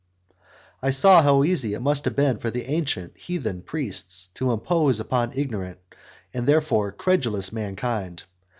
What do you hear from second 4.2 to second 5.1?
to impose